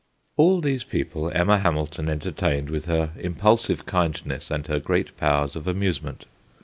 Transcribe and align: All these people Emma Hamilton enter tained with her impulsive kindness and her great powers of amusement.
All 0.35 0.61
these 0.61 0.83
people 0.83 1.29
Emma 1.29 1.59
Hamilton 1.59 2.09
enter 2.09 2.31
tained 2.31 2.71
with 2.71 2.85
her 2.85 3.11
impulsive 3.19 3.85
kindness 3.85 4.49
and 4.49 4.65
her 4.65 4.79
great 4.79 5.15
powers 5.15 5.55
of 5.55 5.67
amusement. 5.67 6.25